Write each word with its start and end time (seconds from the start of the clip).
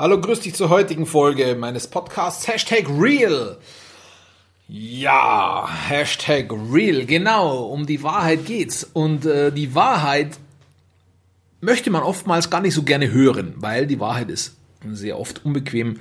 Hallo, 0.00 0.18
grüß 0.18 0.40
dich 0.40 0.54
zur 0.54 0.70
heutigen 0.70 1.04
Folge 1.04 1.54
meines 1.56 1.86
Podcasts 1.86 2.48
Hashtag 2.48 2.86
Real. 2.88 3.58
Ja, 4.66 5.68
Hashtag 5.88 6.50
Real, 6.72 7.04
genau, 7.04 7.66
um 7.66 7.84
die 7.84 8.02
Wahrheit 8.02 8.46
geht's. 8.46 8.82
Und 8.82 9.26
äh, 9.26 9.52
die 9.52 9.74
Wahrheit 9.74 10.38
möchte 11.60 11.90
man 11.90 12.02
oftmals 12.02 12.48
gar 12.48 12.62
nicht 12.62 12.72
so 12.72 12.82
gerne 12.82 13.12
hören, 13.12 13.52
weil 13.56 13.86
die 13.86 14.00
Wahrheit 14.00 14.30
ist 14.30 14.56
sehr 14.90 15.20
oft 15.20 15.44
unbequem. 15.44 16.00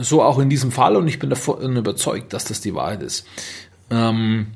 So 0.00 0.20
auch 0.20 0.40
in 0.40 0.50
diesem 0.50 0.72
Fall 0.72 0.96
und 0.96 1.06
ich 1.06 1.20
bin 1.20 1.30
davon 1.30 1.76
überzeugt, 1.76 2.32
dass 2.32 2.44
das 2.44 2.60
die 2.60 2.74
Wahrheit 2.74 3.04
ist. 3.04 3.24
Ähm, 3.88 4.48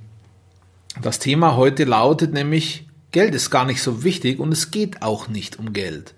das 1.00 1.20
Thema 1.20 1.54
heute 1.54 1.84
lautet 1.84 2.32
nämlich, 2.32 2.88
Geld 3.12 3.32
ist 3.36 3.50
gar 3.50 3.64
nicht 3.64 3.80
so 3.80 4.02
wichtig 4.02 4.40
und 4.40 4.50
es 4.50 4.72
geht 4.72 5.02
auch 5.02 5.28
nicht 5.28 5.56
um 5.56 5.72
Geld. 5.72 6.14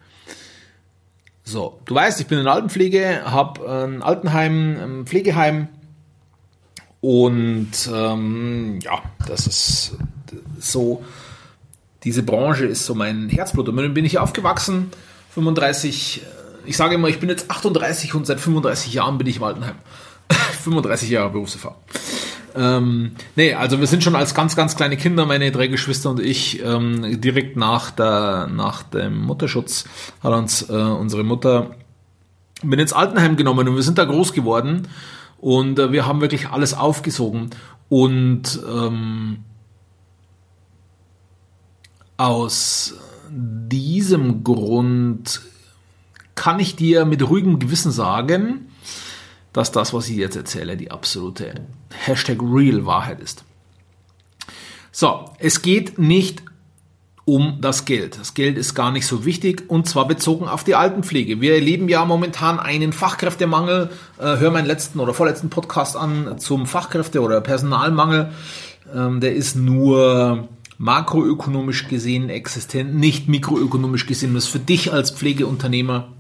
So, 1.49 1.81
du 1.87 1.95
weißt, 1.95 2.21
ich 2.21 2.27
bin 2.27 2.39
in 2.39 2.47
Altenpflege, 2.47 3.23
habe 3.25 3.87
ein 3.87 4.03
Altenheim, 4.03 4.77
ein 4.77 5.07
Pflegeheim 5.07 5.69
und 7.01 7.71
ähm, 7.91 8.81
ja, 8.83 9.01
das 9.27 9.47
ist 9.47 9.97
so, 10.61 11.03
diese 12.05 12.23
Branche 12.23 12.67
ist 12.67 12.85
so 12.85 12.95
mein 12.95 13.31
Herzblut. 13.31 13.67
Und 13.71 13.79
dann 13.79 13.95
bin 13.95 14.05
ich 14.05 14.19
aufgewachsen, 14.19 14.91
35, 15.31 16.21
ich 16.67 16.77
sage 16.77 16.97
immer, 16.97 17.09
ich 17.09 17.19
bin 17.19 17.31
jetzt 17.31 17.51
38 17.51 18.15
und 18.15 18.27
seit 18.27 18.41
35 18.41 18.93
Jahren 18.93 19.17
bin 19.17 19.27
ich 19.27 19.39
im 19.39 19.45
Altenheim. 19.45 19.77
35 20.65 21.09
Jahre 21.09 21.31
Berufserfahrung. 21.31 21.79
Ähm, 22.59 23.13
nee, 23.37 23.55
also 23.55 23.79
wir 23.79 23.87
sind 23.87 24.03
schon 24.03 24.17
als 24.17 24.35
ganz, 24.35 24.57
ganz 24.57 24.75
kleine 24.75 24.97
Kinder, 24.97 25.27
meine 25.27 25.53
drei 25.53 25.69
Geschwister 25.69 26.11
und 26.11 26.19
ich, 26.19 26.61
ähm, 26.65 27.21
direkt 27.21 27.57
nach, 27.57 27.93
der, 27.93 28.49
nach 28.49 28.83
dem 28.83 29.17
Mutterschutz 29.21 29.85
hat 30.25 30.33
uns 30.33 30.69
äh, 30.69 30.73
unsere 30.73 31.23
Mutter 31.23 31.77
mit 32.65 32.81
ins 32.81 32.93
Altenheim 32.93 33.37
genommen 33.37 33.69
und 33.69 33.77
wir 33.77 33.83
sind 33.85 33.99
da 33.99 34.05
groß 34.05 34.33
geworden 34.33 34.89
und 35.41 35.79
äh, 35.79 35.93
wir 35.93 36.05
haben 36.05 36.21
wirklich 36.21 36.49
alles 36.49 36.75
aufgesogen 36.75 37.51
und 37.89 38.59
ähm, 38.69 39.45
aus 42.17 42.95
diesem 43.31 44.43
Grund 44.43 45.43
kann 46.35 46.59
ich 46.59 46.75
dir 46.75 47.05
mit 47.05 47.29
ruhigem 47.29 47.61
Gewissen 47.61 47.93
sagen, 47.93 48.67
dass 49.59 49.73
das, 49.73 49.93
was 49.93 50.09
ich 50.09 50.17
jetzt 50.17 50.37
erzähle, 50.37 50.77
die 50.77 50.93
absolute 50.93 51.53
Hashtag 51.91 52.39
Real 52.41 52.87
Wahrheit 52.87 53.19
ist. 53.21 53.43
So, 54.93 55.33
es 55.41 55.63
geht 55.63 55.99
nicht 55.99 56.45
um 57.25 57.59
das 57.61 57.85
Geld. 57.85 58.21
Das 58.21 58.35
Geld 58.35 58.57
ist 58.57 58.75
gar 58.75 58.93
nicht 58.93 59.05
so 59.05 59.25
wichtig 59.25 59.65
und 59.67 59.89
zwar 59.89 60.07
bezogen 60.07 60.47
auf 60.47 60.63
die 60.63 60.77
Altenpflege. 60.77 61.41
Wir 61.41 61.55
erleben 61.55 61.89
ja 61.89 62.05
momentan 62.05 62.61
einen 62.61 62.93
Fachkräftemangel. 62.93 63.91
Äh, 64.19 64.37
hör 64.37 64.53
meinen 64.53 64.67
letzten 64.67 65.01
oder 65.01 65.13
vorletzten 65.13 65.51
Podcast 65.51 65.97
an 65.97 66.39
zum 66.39 66.67
Fachkräfte- 66.67 67.21
oder 67.21 67.41
Personalmangel. 67.41 68.31
Ähm, 68.95 69.19
der 69.21 69.35
ist 69.35 69.57
nur 69.57 70.49
makroökonomisch 70.79 71.89
gesehen 71.89 72.31
existent, 72.31 72.95
nicht 72.95 73.29
mikroökonomisch 73.29 74.07
gesehen. 74.07 74.35
Das 74.35 74.45
ist 74.45 74.51
für 74.51 74.61
dich 74.61 74.93
als 74.93 75.11
Pflegeunternehmer 75.11 76.13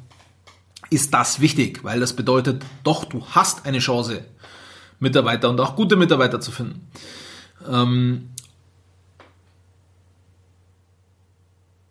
ist 0.90 1.12
das 1.14 1.40
wichtig, 1.40 1.84
weil 1.84 2.00
das 2.00 2.14
bedeutet, 2.14 2.64
doch, 2.84 3.04
du 3.04 3.24
hast 3.30 3.66
eine 3.66 3.78
Chance, 3.78 4.24
Mitarbeiter 5.00 5.50
und 5.50 5.60
auch 5.60 5.76
gute 5.76 5.96
Mitarbeiter 5.96 6.40
zu 6.40 6.50
finden. 6.50 6.88
Ähm 7.68 8.30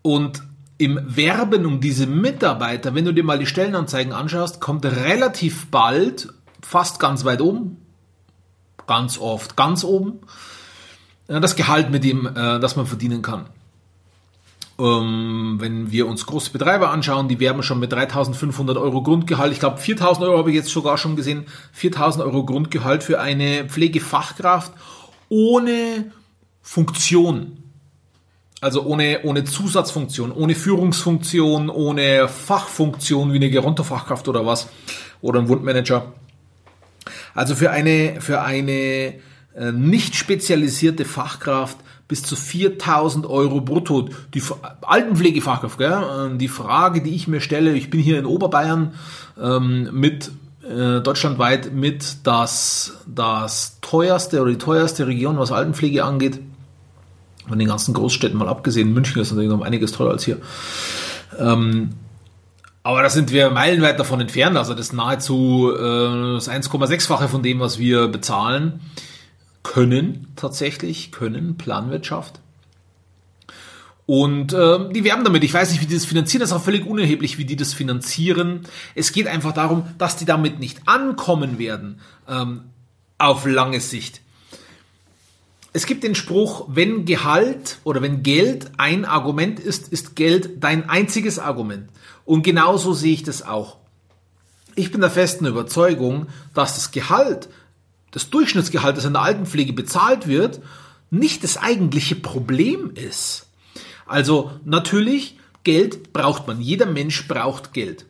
und 0.01 0.43
im 0.77 0.99
Werben 1.03 1.65
um 1.65 1.79
diese 1.79 2.05
Mitarbeiter, 2.05 2.93
wenn 2.93 3.05
du 3.05 3.13
dir 3.13 3.23
mal 3.23 3.39
die 3.39 3.45
Stellenanzeigen 3.45 4.13
anschaust, 4.13 4.61
kommt 4.61 4.85
relativ 4.85 5.67
bald, 5.67 6.29
fast 6.61 6.99
ganz 6.99 7.25
weit 7.25 7.41
oben, 7.41 7.77
ganz 8.85 9.17
oft 9.17 9.55
ganz 9.55 9.83
oben, 9.83 10.19
das 11.27 11.55
Gehalt, 11.55 11.89
mit 11.89 12.03
dem 12.03 12.25
äh, 12.25 12.59
das 12.59 12.75
man 12.75 12.85
verdienen 12.85 13.21
kann. 13.21 13.47
Ähm, 14.79 15.57
wenn 15.59 15.91
wir 15.91 16.07
uns 16.07 16.27
große 16.27 16.51
Betreiber 16.51 16.91
anschauen, 16.91 17.27
die 17.27 17.39
werben 17.39 17.63
schon 17.63 17.79
mit 17.79 17.91
3.500 17.91 18.79
Euro 18.79 19.01
Grundgehalt. 19.01 19.51
Ich 19.51 19.59
glaube, 19.59 19.79
4.000 19.79 20.21
Euro 20.21 20.37
habe 20.37 20.51
ich 20.51 20.55
jetzt 20.55 20.69
sogar 20.69 20.99
schon 20.99 21.15
gesehen. 21.15 21.45
4.000 21.75 22.19
Euro 22.19 22.45
Grundgehalt 22.45 23.03
für 23.03 23.19
eine 23.19 23.65
Pflegefachkraft 23.65 24.71
ohne 25.29 26.11
Funktion. 26.61 27.63
Also 28.61 28.83
ohne, 28.83 29.21
ohne 29.23 29.43
Zusatzfunktion, 29.43 30.31
ohne 30.31 30.55
Führungsfunktion, 30.55 31.69
ohne 31.69 32.27
Fachfunktion 32.27 33.31
wie 33.31 33.37
eine 33.37 33.49
Gerontofachkraft 33.49 34.27
oder 34.27 34.45
was. 34.45 34.67
Oder 35.21 35.39
ein 35.39 35.47
Wundmanager. 35.47 36.13
Also 37.33 37.55
für 37.55 37.71
eine, 37.71 38.19
für 38.19 38.41
eine 38.41 39.15
äh, 39.55 39.71
nicht 39.71 40.15
spezialisierte 40.15 41.05
Fachkraft 41.05 41.77
bis 42.07 42.23
zu 42.23 42.35
4000 42.35 43.25
Euro 43.25 43.61
brutto. 43.61 44.09
Die 44.33 44.41
Altenpflegefachkraft, 44.81 45.77
gell? 45.77 46.03
Ähm, 46.17 46.37
die 46.37 46.47
Frage, 46.47 47.01
die 47.01 47.13
ich 47.13 47.27
mir 47.27 47.41
stelle, 47.41 47.73
ich 47.73 47.89
bin 47.89 47.99
hier 47.99 48.19
in 48.19 48.25
Oberbayern 48.25 48.93
ähm, 49.41 49.89
mit 49.91 50.31
äh, 50.63 51.01
deutschlandweit 51.01 51.73
mit 51.73 52.17
das, 52.23 52.97
das 53.05 53.77
teuerste 53.81 54.41
oder 54.41 54.51
die 54.51 54.57
teuerste 54.57 55.07
Region, 55.07 55.37
was 55.37 55.51
Altenpflege 55.51 56.03
angeht. 56.03 56.39
Von 57.47 57.59
den 57.59 57.67
ganzen 57.67 57.93
Großstädten 57.93 58.37
mal 58.37 58.49
abgesehen, 58.49 58.93
München 58.93 59.21
ist 59.21 59.31
natürlich 59.31 59.49
noch 59.49 59.61
einiges 59.61 59.93
teurer 59.93 60.11
als 60.11 60.25
hier. 60.25 60.37
Ähm, 61.39 61.91
aber 62.83 63.01
da 63.01 63.09
sind 63.09 63.31
wir 63.31 63.49
meilenweit 63.51 63.99
davon 63.99 64.21
entfernt. 64.21 64.57
Also 64.57 64.73
das 64.73 64.93
nahezu 64.93 65.73
äh, 65.73 66.33
das 66.35 66.49
1,6-fache 66.49 67.27
von 67.27 67.43
dem, 67.43 67.59
was 67.59 67.79
wir 67.79 68.07
bezahlen 68.07 68.81
können 69.67 70.27
tatsächlich, 70.37 71.11
können 71.11 71.57
Planwirtschaft. 71.57 72.39
Und 74.05 74.53
äh, 74.53 74.89
die 74.93 75.03
werben 75.03 75.25
damit. 75.25 75.43
Ich 75.43 75.53
weiß 75.53 75.71
nicht, 75.71 75.81
wie 75.81 75.85
die 75.85 75.95
das 75.95 76.05
finanzieren. 76.05 76.39
Das 76.39 76.51
ist 76.51 76.55
auch 76.55 76.63
völlig 76.63 76.85
unerheblich, 76.85 77.37
wie 77.37 77.43
die 77.43 77.57
das 77.57 77.73
finanzieren. 77.73 78.61
Es 78.95 79.11
geht 79.11 79.27
einfach 79.27 79.51
darum, 79.51 79.83
dass 79.97 80.15
die 80.15 80.23
damit 80.23 80.59
nicht 80.59 80.87
ankommen 80.87 81.59
werden 81.59 81.99
ähm, 82.29 82.61
auf 83.17 83.45
lange 83.45 83.81
Sicht. 83.81 84.21
Es 85.73 85.85
gibt 85.85 86.05
den 86.05 86.15
Spruch, 86.15 86.67
wenn 86.69 87.03
Gehalt 87.03 87.79
oder 87.83 88.01
wenn 88.01 88.23
Geld 88.23 88.71
ein 88.77 89.03
Argument 89.03 89.59
ist, 89.59 89.89
ist 89.89 90.15
Geld 90.15 90.63
dein 90.63 90.89
einziges 90.89 91.39
Argument. 91.39 91.89
Und 92.23 92.43
genauso 92.43 92.93
sehe 92.93 93.13
ich 93.13 93.23
das 93.23 93.41
auch. 93.41 93.75
Ich 94.75 94.93
bin 94.93 95.01
der 95.01 95.11
festen 95.11 95.45
Überzeugung, 95.45 96.27
dass 96.53 96.75
das 96.75 96.91
Gehalt 96.91 97.49
das 98.17 98.31
Durchschnittsgehalt, 98.31 98.97
das 98.97 99.05
in 99.05 99.13
der 99.13 99.21
Altenpflege 99.21 99.73
bezahlt 99.73 100.27
wird, 100.27 100.59
nicht 101.11 101.43
das 101.43 101.57
eigentliche 101.57 102.15
Problem 102.15 102.89
ist. 102.95 103.45
Also 104.07 104.51
natürlich, 104.65 105.37
Geld 105.63 106.13
braucht 106.13 106.47
man. 106.47 106.59
Jeder 106.59 106.87
Mensch 106.87 107.27
braucht 107.27 107.73
Geld. 107.73 108.05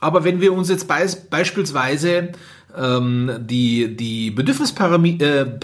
Aber 0.00 0.24
wenn 0.24 0.40
wir 0.40 0.52
uns 0.52 0.68
jetzt 0.68 0.88
beis 0.88 1.28
beispielsweise 1.28 2.32
ähm, 2.76 3.30
die, 3.38 3.96
die 3.96 4.32
Bedürfnispyramide, 4.32 5.56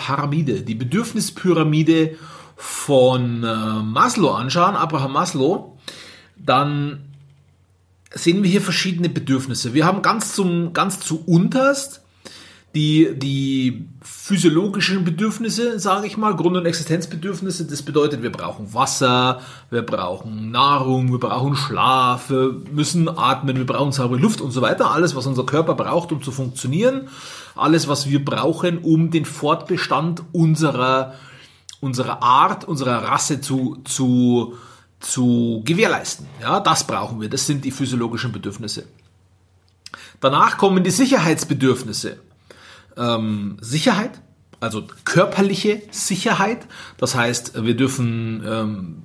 äh, 0.52 0.62
die 0.62 0.74
Bedürfnispyramide 0.76 2.16
von 2.56 3.42
äh, 3.42 3.82
Maslow 3.82 4.34
anschauen, 4.34 4.76
Abraham 4.76 5.14
Maslow, 5.14 5.78
dann 6.36 7.08
sehen 8.12 8.44
wir 8.44 8.50
hier 8.50 8.62
verschiedene 8.62 9.08
Bedürfnisse. 9.08 9.74
Wir 9.74 9.84
haben 9.84 10.00
ganz 10.02 10.32
zum, 10.32 10.72
ganz 10.72 11.00
zu 11.00 11.24
unterst 11.26 12.01
die, 12.74 13.10
die 13.14 13.86
physiologischen 14.00 15.04
Bedürfnisse, 15.04 15.78
sage 15.78 16.06
ich 16.06 16.16
mal, 16.16 16.34
Grund- 16.34 16.56
und 16.56 16.64
Existenzbedürfnisse, 16.64 17.66
das 17.66 17.82
bedeutet, 17.82 18.22
wir 18.22 18.32
brauchen 18.32 18.72
Wasser, 18.72 19.40
wir 19.70 19.82
brauchen 19.82 20.50
Nahrung, 20.50 21.12
wir 21.12 21.18
brauchen 21.18 21.54
Schlaf, 21.54 22.30
wir 22.30 22.54
müssen 22.72 23.08
atmen, 23.10 23.58
wir 23.58 23.66
brauchen 23.66 23.92
saubere 23.92 24.18
Luft 24.18 24.40
und 24.40 24.52
so 24.52 24.62
weiter. 24.62 24.90
Alles, 24.90 25.14
was 25.14 25.26
unser 25.26 25.44
Körper 25.44 25.74
braucht, 25.74 26.12
um 26.12 26.22
zu 26.22 26.32
funktionieren. 26.32 27.08
Alles, 27.54 27.88
was 27.88 28.08
wir 28.08 28.24
brauchen, 28.24 28.78
um 28.78 29.10
den 29.10 29.26
Fortbestand 29.26 30.22
unserer, 30.32 31.14
unserer 31.80 32.22
Art, 32.22 32.64
unserer 32.64 33.04
Rasse 33.04 33.42
zu, 33.42 33.82
zu, 33.84 34.54
zu 34.98 35.60
gewährleisten. 35.66 36.26
Ja, 36.40 36.60
das 36.60 36.86
brauchen 36.86 37.20
wir. 37.20 37.28
Das 37.28 37.46
sind 37.46 37.66
die 37.66 37.70
physiologischen 37.70 38.32
Bedürfnisse. 38.32 38.84
Danach 40.20 40.56
kommen 40.56 40.82
die 40.82 40.90
Sicherheitsbedürfnisse 40.90 42.18
ähm, 42.96 43.56
Sicherheit, 43.60 44.20
also 44.60 44.84
körperliche 45.04 45.82
Sicherheit. 45.90 46.66
Das 46.98 47.14
heißt, 47.14 47.64
wir 47.64 47.76
dürfen 47.76 48.42
ähm, 48.46 49.02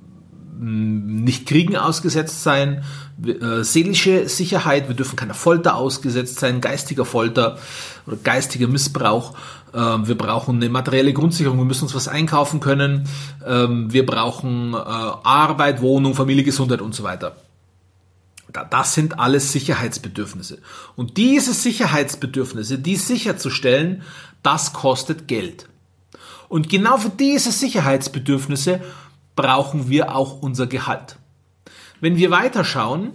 nicht 0.60 1.46
Kriegen 1.46 1.76
ausgesetzt 1.76 2.42
sein, 2.42 2.84
äh, 3.24 3.62
seelische 3.62 4.28
Sicherheit, 4.28 4.88
wir 4.88 4.96
dürfen 4.96 5.16
keiner 5.16 5.34
Folter 5.34 5.76
ausgesetzt 5.76 6.40
sein, 6.40 6.60
geistiger 6.60 7.04
Folter 7.04 7.58
oder 8.06 8.16
geistiger 8.16 8.66
Missbrauch. 8.66 9.34
Äh, 9.72 9.78
wir 9.78 10.16
brauchen 10.16 10.56
eine 10.56 10.68
materielle 10.68 11.12
Grundsicherung, 11.12 11.58
wir 11.58 11.64
müssen 11.64 11.84
uns 11.84 11.94
was 11.94 12.08
einkaufen 12.08 12.60
können, 12.60 13.08
ähm, 13.46 13.92
wir 13.92 14.04
brauchen 14.04 14.74
äh, 14.74 14.76
Arbeit, 14.76 15.80
Wohnung, 15.80 16.14
Familie, 16.14 16.44
Gesundheit 16.44 16.80
und 16.80 16.94
so 16.94 17.02
weiter. 17.02 17.36
Das 18.52 18.94
sind 18.94 19.18
alles 19.18 19.52
Sicherheitsbedürfnisse. 19.52 20.58
Und 20.96 21.16
diese 21.16 21.52
Sicherheitsbedürfnisse, 21.52 22.78
die 22.78 22.96
sicherzustellen, 22.96 24.02
das 24.42 24.72
kostet 24.72 25.28
Geld. 25.28 25.68
Und 26.48 26.70
genau 26.70 26.96
für 26.96 27.10
diese 27.10 27.52
Sicherheitsbedürfnisse 27.52 28.80
brauchen 29.36 29.88
wir 29.88 30.14
auch 30.14 30.40
unser 30.40 30.66
Gehalt. 30.66 31.16
Wenn 32.00 32.16
wir 32.16 32.30
weiterschauen, 32.30 33.12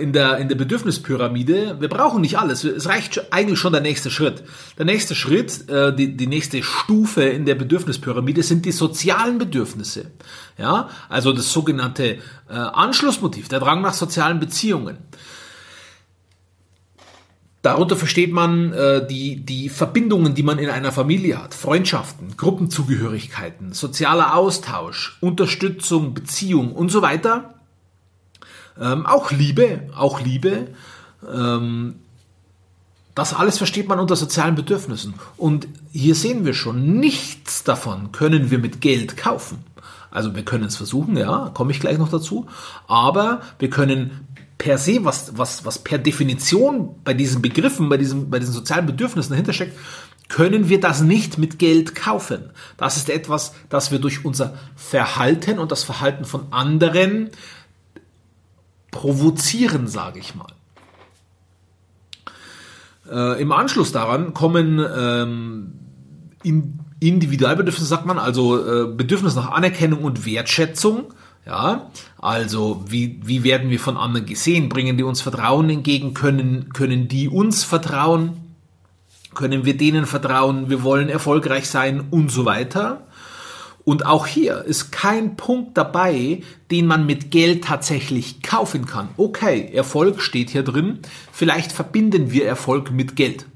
in 0.00 0.12
der, 0.12 0.38
in 0.38 0.48
der 0.48 0.54
Bedürfnispyramide, 0.54 1.76
wir 1.78 1.88
brauchen 1.88 2.22
nicht 2.22 2.38
alles. 2.38 2.64
Es 2.64 2.88
reicht 2.88 3.32
eigentlich 3.32 3.58
schon 3.58 3.72
der 3.72 3.82
nächste 3.82 4.10
Schritt. 4.10 4.42
Der 4.78 4.86
nächste 4.86 5.14
Schritt, 5.14 5.68
äh, 5.68 5.94
die, 5.94 6.16
die 6.16 6.26
nächste 6.26 6.62
Stufe 6.62 7.22
in 7.24 7.44
der 7.44 7.54
Bedürfnispyramide 7.54 8.42
sind 8.42 8.64
die 8.64 8.72
sozialen 8.72 9.38
Bedürfnisse. 9.38 10.06
Ja, 10.56 10.88
also 11.08 11.32
das 11.32 11.52
sogenannte 11.52 12.18
äh, 12.48 12.52
Anschlussmotiv, 12.52 13.48
der 13.48 13.60
Drang 13.60 13.82
nach 13.82 13.94
sozialen 13.94 14.40
Beziehungen. 14.40 14.96
Darunter 17.62 17.94
versteht 17.94 18.32
man 18.32 18.72
äh, 18.72 19.06
die, 19.06 19.44
die 19.44 19.68
Verbindungen, 19.68 20.34
die 20.34 20.42
man 20.42 20.58
in 20.58 20.68
einer 20.68 20.90
Familie 20.90 21.40
hat, 21.40 21.54
Freundschaften, 21.54 22.36
Gruppenzugehörigkeiten, 22.36 23.72
sozialer 23.72 24.34
Austausch, 24.34 25.18
Unterstützung, 25.20 26.12
Beziehung 26.12 26.72
und 26.72 26.90
so 26.90 27.02
weiter. 27.02 27.51
Ähm, 28.80 29.06
auch 29.06 29.30
Liebe, 29.30 29.88
auch 29.96 30.20
Liebe. 30.20 30.68
Ähm, 31.30 31.96
das 33.14 33.34
alles 33.34 33.58
versteht 33.58 33.88
man 33.88 34.00
unter 34.00 34.16
sozialen 34.16 34.54
Bedürfnissen. 34.54 35.14
Und 35.36 35.68
hier 35.92 36.14
sehen 36.14 36.44
wir 36.44 36.54
schon, 36.54 36.98
nichts 36.98 37.62
davon 37.64 38.12
können 38.12 38.50
wir 38.50 38.58
mit 38.58 38.80
Geld 38.80 39.16
kaufen. 39.16 39.58
Also 40.10 40.34
wir 40.34 40.44
können 40.44 40.64
es 40.64 40.76
versuchen, 40.76 41.16
ja, 41.16 41.50
komme 41.54 41.72
ich 41.72 41.80
gleich 41.80 41.98
noch 41.98 42.10
dazu. 42.10 42.46
Aber 42.86 43.42
wir 43.58 43.70
können 43.70 44.26
per 44.58 44.78
se, 44.78 45.04
was, 45.04 45.36
was, 45.36 45.64
was 45.64 45.78
per 45.78 45.98
Definition 45.98 46.94
bei 47.04 47.14
diesen 47.14 47.42
Begriffen, 47.42 47.88
bei, 47.88 47.96
diesem, 47.96 48.30
bei 48.30 48.38
diesen 48.38 48.54
sozialen 48.54 48.86
Bedürfnissen 48.86 49.30
dahinter 49.30 49.52
steckt, 49.52 49.76
können 50.28 50.68
wir 50.68 50.80
das 50.80 51.02
nicht 51.02 51.36
mit 51.36 51.58
Geld 51.58 51.94
kaufen. 51.94 52.50
Das 52.76 52.96
ist 52.96 53.10
etwas, 53.10 53.52
das 53.68 53.90
wir 53.90 53.98
durch 53.98 54.24
unser 54.24 54.54
Verhalten 54.76 55.58
und 55.58 55.72
das 55.72 55.82
Verhalten 55.82 56.24
von 56.24 56.46
anderen 56.52 57.30
provozieren, 58.92 59.88
sage 59.88 60.20
ich 60.20 60.36
mal. 60.36 60.52
Äh, 63.10 63.42
Im 63.42 63.50
Anschluss 63.50 63.90
daran 63.90 64.32
kommen 64.32 64.78
ähm, 64.96 65.72
Individualbedürfnisse, 67.00 67.88
sagt 67.88 68.06
man, 68.06 68.18
also 68.20 68.58
äh, 68.58 68.86
Bedürfnis 68.86 69.34
nach 69.34 69.50
Anerkennung 69.50 70.04
und 70.04 70.24
Wertschätzung. 70.24 71.12
Ja, 71.44 71.90
also 72.18 72.84
wie, 72.86 73.20
wie 73.24 73.42
werden 73.42 73.68
wir 73.70 73.80
von 73.80 73.96
anderen 73.96 74.26
gesehen? 74.26 74.68
Bringen 74.68 74.96
die 74.96 75.02
uns 75.02 75.20
Vertrauen 75.20 75.68
entgegen? 75.68 76.14
Können, 76.14 76.72
können 76.72 77.08
die 77.08 77.28
uns 77.28 77.64
vertrauen? 77.64 78.36
Können 79.34 79.64
wir 79.64 79.76
denen 79.76 80.06
vertrauen? 80.06 80.70
Wir 80.70 80.84
wollen 80.84 81.08
erfolgreich 81.08 81.68
sein 81.68 82.04
und 82.10 82.30
so 82.30 82.44
weiter. 82.44 83.08
Und 83.84 84.06
auch 84.06 84.26
hier 84.26 84.64
ist 84.64 84.92
kein 84.92 85.36
Punkt 85.36 85.76
dabei, 85.76 86.42
den 86.70 86.86
man 86.86 87.04
mit 87.04 87.30
Geld 87.30 87.64
tatsächlich 87.64 88.42
kaufen 88.42 88.86
kann. 88.86 89.08
Okay, 89.16 89.70
Erfolg 89.72 90.22
steht 90.22 90.50
hier 90.50 90.62
drin. 90.62 91.00
Vielleicht 91.32 91.72
verbinden 91.72 92.30
wir 92.30 92.46
Erfolg 92.46 92.92
mit 92.92 93.16
Geld. 93.16 93.46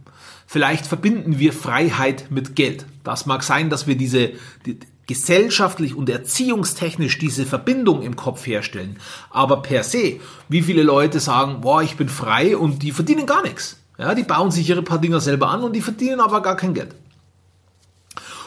Vielleicht 0.47 0.87
verbinden 0.87 1.39
wir 1.39 1.53
Freiheit 1.53 2.27
mit 2.31 2.57
Geld. 2.57 2.87
Das 3.05 3.27
mag 3.27 3.43
sein, 3.43 3.71
dass 3.71 3.87
wir 3.87 3.97
diese 3.97 4.33
die, 4.65 4.79
gesellschaftlich 5.07 5.95
und 5.95 6.09
erziehungstechnisch 6.09 7.19
diese 7.19 7.47
Verbindung 7.47 8.03
im 8.03 8.17
Kopf 8.17 8.47
herstellen. 8.47 8.99
Aber 9.31 9.63
per 9.63 9.85
se, 9.85 10.21
wie 10.49 10.63
viele 10.63 10.83
Leute 10.83 11.21
sagen, 11.21 11.61
boah, 11.61 11.83
ich 11.83 11.97
bin 11.97 12.09
frei 12.09 12.57
und 12.57 12.83
die 12.83 12.93
verdienen 12.93 13.27
gar 13.27 13.43
nichts. 13.43 13.79
Ja, 13.99 14.15
die 14.15 14.25
bauen 14.25 14.51
sich 14.51 14.69
ihre 14.69 14.83
paar 14.83 14.99
Dinger 14.99 15.21
selber 15.21 15.49
an 15.49 15.63
und 15.63 15.75
die 15.75 15.81
verdienen 15.81 16.21
aber 16.21 16.43
gar 16.43 16.57
kein 16.57 16.75
Geld. 16.75 16.95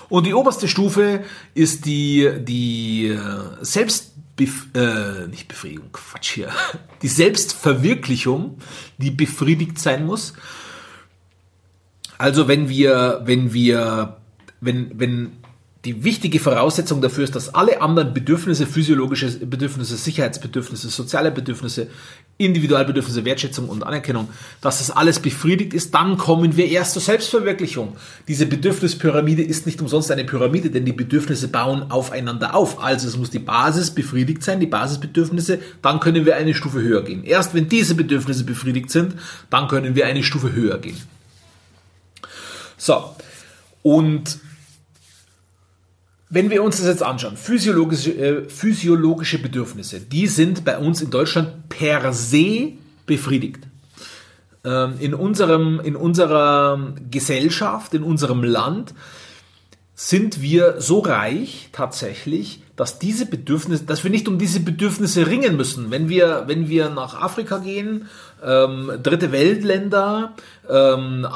Und 0.09 0.25
die 0.25 0.33
oberste 0.33 0.67
Stufe 0.67 1.23
ist 1.53 1.85
die, 1.85 2.29
die 2.39 3.07
äh, 3.07 3.19
Selbstbef 3.61 4.67
äh, 4.73 5.27
nicht 5.27 5.47
Befriedigung, 5.47 5.91
Quatsch 5.91 6.31
hier, 6.33 6.49
die 7.01 7.07
Selbstverwirklichung, 7.07 8.57
die 8.97 9.11
befriedigt 9.11 9.79
sein 9.79 10.05
muss. 10.05 10.33
Also 12.17 12.47
wenn 12.47 12.67
wir, 12.67 13.21
wenn 13.23 13.53
wir, 13.53 14.17
wenn, 14.59 14.99
wenn 14.99 15.37
die 15.85 16.03
wichtige 16.03 16.41
Voraussetzung 16.41 17.01
dafür 17.01 17.23
ist, 17.23 17.35
dass 17.35 17.53
alle 17.55 17.81
anderen 17.81 18.13
Bedürfnisse, 18.13 18.67
physiologische 18.67 19.31
Bedürfnisse, 19.45 19.95
Sicherheitsbedürfnisse, 19.95 20.89
soziale 20.89 21.31
Bedürfnisse, 21.31 21.87
Individualbedürfnisse, 22.37 23.23
Wertschätzung 23.23 23.69
und 23.69 23.83
Anerkennung, 23.83 24.27
dass 24.59 24.79
das 24.79 24.91
alles 24.91 25.19
befriedigt 25.19 25.73
ist, 25.73 25.93
dann 25.93 26.17
kommen 26.17 26.57
wir 26.57 26.67
erst 26.67 26.93
zur 26.93 27.01
Selbstverwirklichung. 27.01 27.95
Diese 28.27 28.45
Bedürfnispyramide 28.45 29.41
ist 29.41 29.65
nicht 29.65 29.81
umsonst 29.81 30.11
eine 30.11 30.25
Pyramide, 30.25 30.69
denn 30.69 30.83
die 30.83 30.91
Bedürfnisse 30.91 31.47
bauen 31.47 31.89
aufeinander 31.89 32.55
auf. 32.55 32.83
Also 32.83 33.07
es 33.07 33.15
muss 33.15 33.29
die 33.29 33.39
Basis 33.39 33.91
befriedigt 33.91 34.43
sein, 34.43 34.59
die 34.59 34.67
Basisbedürfnisse, 34.67 35.59
dann 35.81 36.01
können 36.01 36.25
wir 36.25 36.35
eine 36.35 36.53
Stufe 36.53 36.81
höher 36.81 37.03
gehen. 37.03 37.23
Erst 37.23 37.53
wenn 37.53 37.69
diese 37.69 37.95
Bedürfnisse 37.95 38.43
befriedigt 38.43 38.91
sind, 38.91 39.15
dann 39.49 39.69
können 39.69 39.95
wir 39.95 40.07
eine 40.07 40.23
Stufe 40.23 40.51
höher 40.51 40.77
gehen. 40.77 40.97
So. 42.77 43.15
Und 43.81 44.39
wenn 46.29 46.49
wir 46.49 46.63
uns 46.63 46.77
das 46.77 46.85
jetzt 46.85 47.03
anschauen, 47.03 47.37
physiologische, 47.37 48.11
äh, 48.11 48.49
physiologische 48.49 49.39
Bedürfnisse, 49.39 49.99
die 49.99 50.27
sind 50.27 50.63
bei 50.63 50.77
uns 50.77 51.01
in 51.01 51.09
Deutschland 51.09 51.69
per 51.69 52.13
se 52.13 52.73
befriedigt. 53.05 53.63
Ähm, 54.63 54.93
in, 54.99 55.13
unserem, 55.13 55.79
in 55.79 55.95
unserer 55.95 56.93
Gesellschaft, 57.09 57.93
in 57.93 58.03
unserem 58.03 58.43
Land 58.43 58.93
sind 59.95 60.41
wir 60.41 60.79
so 60.79 60.99
reich 60.99 61.69
tatsächlich, 61.71 62.61
dass 62.75 62.99
diese 62.99 63.25
Bedürfnisse, 63.25 63.83
dass 63.83 64.03
wir 64.03 64.11
nicht 64.11 64.27
um 64.29 64.37
diese 64.37 64.61
Bedürfnisse 64.61 65.27
ringen 65.27 65.57
müssen. 65.57 65.91
Wenn 65.91 66.07
wir, 66.07 66.43
wenn 66.47 66.69
wir 66.69 66.89
nach 66.89 67.19
Afrika 67.19 67.57
gehen, 67.57 68.07
ähm, 68.41 68.91
dritte 69.03 69.33
Weltländer, 69.33 70.35
ähm, 70.69 71.27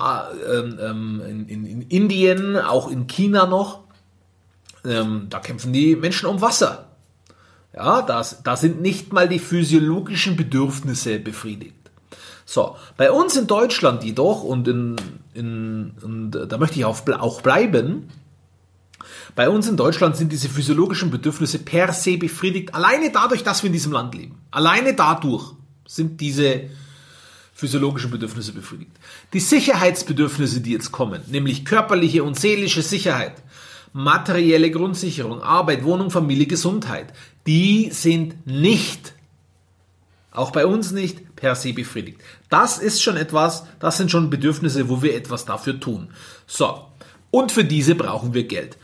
ähm 0.82 1.22
in, 1.28 1.48
in, 1.50 1.66
in 1.66 1.82
Indien, 1.82 2.56
auch 2.56 2.90
in 2.90 3.08
China 3.08 3.48
noch, 3.48 3.83
ähm, 4.86 5.28
da 5.30 5.40
kämpfen 5.40 5.74
die 5.74 5.96
Menschen 5.96 6.28
um 6.28 6.42
Wasser. 6.42 6.90
Ja, 7.76 8.02
das, 8.02 8.44
da 8.44 8.56
sind 8.56 8.82
nicht 8.82 9.14
mal 9.14 9.28
die 9.28 9.40
physiologischen 9.40 10.36
Bedürfnisse 10.36 11.20
befriedigt. 11.20 11.76
So, 12.46 12.76
bei 12.98 13.12
uns 13.12 13.36
in 13.36 13.48
Deutschland 13.48 14.04
jedoch, 14.04 14.44
und, 14.44 14.68
in, 14.68 14.96
in, 15.34 15.94
und 16.02 16.32
da 16.32 16.58
möchte 16.58 16.78
ich 16.78 16.86
auch, 16.86 17.08
auch 17.20 17.42
bleiben, 17.42 18.10
bei 19.36 19.50
uns 19.50 19.68
in 19.68 19.78
Deutschland 19.78 20.16
sind 20.16 20.32
diese 20.32 20.50
physiologischen 20.50 21.10
Bedürfnisse 21.10 21.60
per 21.60 21.92
se 21.94 22.18
befriedigt, 22.18 22.76
alleine 22.76 23.12
dadurch, 23.12 23.44
dass 23.44 23.64
wir 23.64 23.68
in 23.68 23.74
diesem 23.74 23.92
Land 23.92 24.14
leben. 24.14 24.40
Alleine 24.52 24.94
dadurch 24.94 25.54
sind 25.88 26.22
diese 26.22 26.70
physiologischen 27.54 28.12
Bedürfnisse 28.12 28.52
befriedigt. 28.52 28.92
Die 29.34 29.40
Sicherheitsbedürfnisse, 29.40 30.62
die 30.62 30.72
jetzt 30.72 30.92
kommen, 30.92 31.22
nämlich 31.28 31.66
körperliche 31.66 32.24
und 32.24 32.40
seelische 32.40 32.82
Sicherheit, 32.82 33.34
materielle 33.94 34.72
Grundsicherung, 34.72 35.42
Arbeit, 35.42 35.84
Wohnung, 35.84 36.12
Familie, 36.12 36.48
Gesundheit, 36.48 37.14
die 37.48 37.90
sind 37.92 38.46
nicht, 38.46 39.14
auch 40.32 40.52
bei 40.52 40.66
uns 40.66 40.92
nicht, 40.92 41.36
per 41.36 41.56
se 41.56 41.74
befriedigt. 41.74 42.20
Das 42.50 42.80
ist 42.80 43.02
schon 43.02 43.18
etwas, 43.18 43.66
das 43.80 43.98
sind 43.98 44.10
schon 44.10 44.30
Bedürfnisse, 44.30 44.90
wo 44.90 45.02
wir 45.02 45.16
etwas 45.16 45.46
dafür 45.46 45.80
tun. 45.80 46.10
So, 46.48 46.88
und 47.32 47.52
für 47.52 47.64
diese 47.64 47.96
brauchen 47.96 48.34
wir 48.34 48.46
Geld. 48.46 48.78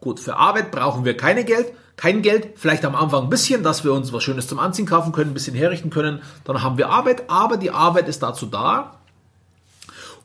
Gut, 0.00 0.20
für 0.20 0.36
Arbeit 0.36 0.70
brauchen 0.70 1.04
wir 1.04 1.16
keine 1.16 1.44
Geld, 1.44 1.72
kein 1.96 2.22
Geld, 2.22 2.48
vielleicht 2.56 2.84
am 2.84 2.96
Anfang 2.96 3.24
ein 3.24 3.30
bisschen, 3.30 3.62
dass 3.62 3.84
wir 3.84 3.92
uns 3.92 4.12
was 4.12 4.22
Schönes 4.22 4.48
zum 4.48 4.58
Anziehen 4.58 4.86
kaufen 4.86 5.12
können, 5.12 5.30
ein 5.30 5.34
bisschen 5.34 5.54
herrichten 5.54 5.90
können, 5.90 6.20
dann 6.44 6.62
haben 6.62 6.76
wir 6.76 6.88
Arbeit, 6.88 7.30
aber 7.30 7.56
die 7.56 7.70
Arbeit 7.70 8.08
ist 8.08 8.22
dazu 8.22 8.46
da, 8.46 8.98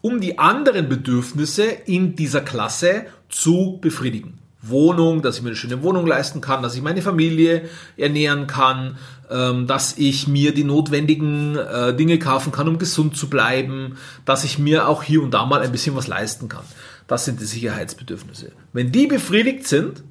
um 0.02 0.20
die 0.20 0.40
anderen 0.40 0.90
Bedürfnisse 0.90 1.66
in 1.66 2.16
dieser 2.16 2.42
Klasse 2.42 3.06
zu 3.30 3.80
befriedigen. 3.82 4.40
Wohnung, 4.62 5.22
dass 5.22 5.38
ich 5.38 5.44
mir 5.44 5.50
eine 5.50 5.56
schöne 5.56 5.84
Wohnung 5.84 6.08
leisten 6.08 6.42
kann, 6.42 6.64
dass 6.64 6.76
ich 6.76 6.82
meine 6.82 7.02
Familie 7.02 7.70
ernähren 7.96 8.48
kann, 8.48 8.98
ähm, 9.30 9.68
dass 9.68 9.98
ich 9.98 10.28
mir 10.28 10.54
die 10.54 10.64
notwendigen 10.64 11.56
äh, 11.56 11.96
Dinge 11.96 12.20
kaufen 12.20 12.52
kann, 12.52 12.68
um 12.68 12.78
gesund 12.78 13.16
zu 13.16 13.30
bleiben, 13.30 13.98
dass 14.26 14.44
ich 14.44 14.58
mir 14.58 14.88
auch 14.88 15.04
hier 15.04 15.22
und 15.22 15.32
da 15.32 15.46
mal 15.46 15.62
ein 15.62 15.72
bisschen 15.72 15.96
was 15.96 16.08
leisten 16.08 16.50
kann. 16.50 16.64
Das 17.08 17.26
sind 17.26 17.40
die 17.40 17.46
Sicherheitsbedürfnisse. 17.46 18.52
Wenn 18.74 18.92
die 18.92 19.08
befriedigt 19.08 19.68
sind, 19.68 20.04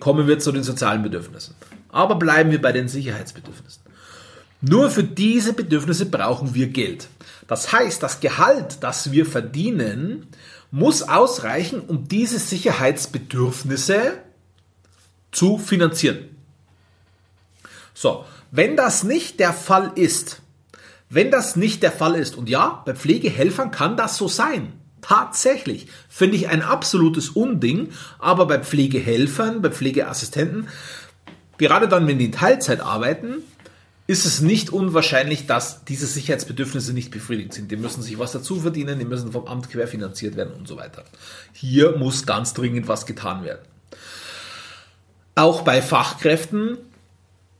kommen 0.00 0.26
wir 0.26 0.38
zu 0.38 0.52
den 0.52 0.62
sozialen 0.62 1.02
Bedürfnissen. 1.02 1.54
Aber 1.88 2.16
bleiben 2.16 2.50
wir 2.50 2.60
bei 2.60 2.72
den 2.72 2.88
Sicherheitsbedürfnissen. 2.88 3.82
Nur 4.60 4.90
für 4.90 5.02
diese 5.04 5.54
Bedürfnisse 5.54 6.06
brauchen 6.06 6.54
wir 6.54 6.66
Geld. 6.66 7.08
Das 7.46 7.72
heißt, 7.72 8.02
das 8.02 8.20
Gehalt, 8.20 8.78
das 8.82 9.10
wir 9.10 9.24
verdienen, 9.24 10.26
muss 10.70 11.02
ausreichen, 11.02 11.80
um 11.80 12.06
diese 12.08 12.38
Sicherheitsbedürfnisse 12.38 14.18
zu 15.32 15.58
finanzieren. 15.58 16.36
So, 17.94 18.24
Wenn 18.50 18.76
das 18.76 19.04
nicht 19.04 19.40
der 19.40 19.52
Fall 19.52 19.92
ist, 19.94 20.42
wenn 21.08 21.30
das 21.30 21.56
nicht 21.56 21.82
der 21.82 21.92
Fall 21.92 22.14
ist, 22.14 22.36
und 22.36 22.48
ja, 22.48 22.82
bei 22.84 22.94
Pflegehelfern 22.94 23.70
kann 23.70 23.96
das 23.96 24.16
so 24.16 24.28
sein, 24.28 24.72
tatsächlich, 25.02 25.88
finde 26.08 26.36
ich 26.36 26.48
ein 26.48 26.62
absolutes 26.62 27.30
Unding, 27.30 27.90
aber 28.18 28.46
bei 28.46 28.58
Pflegehelfern, 28.58 29.62
bei 29.62 29.70
Pflegeassistenten, 29.70 30.68
gerade 31.58 31.88
dann, 31.88 32.06
wenn 32.06 32.18
die 32.18 32.26
in 32.26 32.32
Teilzeit 32.32 32.80
arbeiten, 32.80 33.42
ist 34.10 34.24
es 34.24 34.40
nicht 34.40 34.70
unwahrscheinlich, 34.70 35.46
dass 35.46 35.84
diese 35.84 36.08
Sicherheitsbedürfnisse 36.08 36.92
nicht 36.92 37.12
befriedigt 37.12 37.52
sind. 37.52 37.70
Die 37.70 37.76
müssen 37.76 38.02
sich 38.02 38.18
was 38.18 38.32
dazu 38.32 38.58
verdienen, 38.58 38.98
die 38.98 39.04
müssen 39.04 39.30
vom 39.30 39.46
Amt 39.46 39.70
querfinanziert 39.70 40.34
werden 40.34 40.52
und 40.52 40.66
so 40.66 40.76
weiter. 40.76 41.04
Hier 41.52 41.96
muss 41.96 42.26
ganz 42.26 42.52
dringend 42.52 42.88
was 42.88 43.06
getan 43.06 43.44
werden. 43.44 43.60
Auch 45.36 45.62
bei 45.62 45.80
Fachkräften 45.80 46.78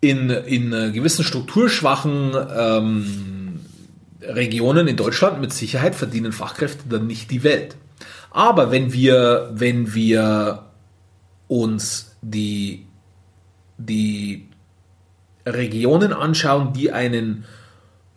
in, 0.01 0.29
in 0.29 0.71
gewissen 0.93 1.25
strukturschwachen 1.25 2.35
ähm, 2.53 3.61
Regionen 4.21 4.89
in 4.89 4.97
Deutschland 4.97 5.41
mit 5.41 5.53
Sicherheit 5.53 5.95
verdienen 5.95 6.33
Fachkräfte 6.33 6.89
dann 6.89 7.07
nicht 7.07 7.31
die 7.31 7.45
Welt. 7.45 7.77
Aber 8.33 8.73
wenn 8.73 8.93
wir, 8.93 9.51
wenn 9.53 9.95
wir 9.95 10.65
uns 11.47 12.17
die, 12.23 12.87
die 13.79 14.50
Regionen 15.47 16.13
anschauen, 16.13 16.73
die 16.73 16.93
einen, 16.93 17.45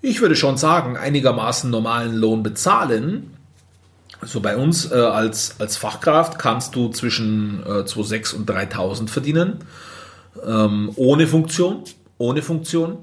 ich 0.01 0.21
würde 0.21 0.35
schon 0.35 0.57
sagen, 0.57 0.97
einigermaßen 0.97 1.69
normalen 1.69 2.15
Lohn 2.15 2.43
bezahlen, 2.43 3.31
so 4.21 4.39
bei 4.39 4.57
uns 4.57 4.91
äh, 4.91 4.95
als, 4.95 5.55
als 5.59 5.77
Fachkraft 5.77 6.39
kannst 6.39 6.75
du 6.75 6.89
zwischen 6.89 7.61
äh, 7.65 7.83
2.600 7.83 8.35
und 8.35 8.49
3.000 8.49 9.09
verdienen, 9.09 9.59
ähm, 10.45 10.91
ohne 10.95 11.27
Funktion, 11.27 11.83
ohne 12.17 12.41
Funktion. 12.41 12.97